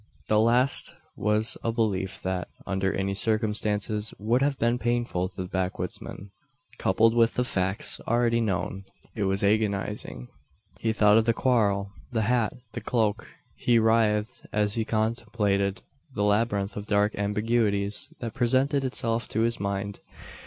The 0.29 0.39
last 0.39 0.95
was 1.15 1.59
a 1.63 1.71
belief 1.71 2.23
that, 2.23 2.47
under 2.65 2.91
any 2.91 3.13
circumstances, 3.13 4.15
would 4.17 4.41
have 4.41 4.57
been 4.57 4.79
painful 4.79 5.29
to 5.29 5.43
the 5.43 5.47
backwoodsman. 5.47 6.31
Coupled 6.79 7.13
with 7.13 7.35
the 7.35 7.43
facts 7.43 8.01
already 8.07 8.41
known, 8.41 8.85
it 9.13 9.25
was 9.25 9.43
agonising. 9.43 10.27
He 10.79 10.91
thought 10.91 11.17
of 11.19 11.25
the 11.25 11.33
quarrel 11.35 11.91
the 12.09 12.23
hat 12.23 12.53
the 12.71 12.81
cloak. 12.81 13.27
He 13.55 13.77
writhed 13.77 14.41
as 14.51 14.73
he 14.73 14.85
contemplated 14.85 15.83
the 16.15 16.23
labyrinth 16.23 16.75
of 16.75 16.87
dark 16.87 17.13
ambiguities 17.13 18.07
that 18.21 18.33
presented 18.33 18.83
itself 18.83 19.27
to 19.27 19.41
his 19.41 19.59
mind. 19.59 19.99